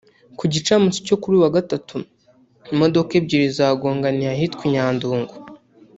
[0.37, 1.95] Ku gicamutsi cyo kuri uyu wa Gatatu
[2.73, 5.33] imodoka ebyiri zagonganiye ahitwa i Nyandungu